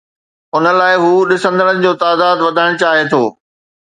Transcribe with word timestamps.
ان 0.55 0.63
لاءِ 0.79 0.93
هو 1.03 1.11
ڏسندڙن 1.31 1.75
جو 1.85 1.91
تعداد 2.05 2.37
وڌائڻ 2.45 2.71
چاهي 2.85 3.05
ٿو. 3.13 3.23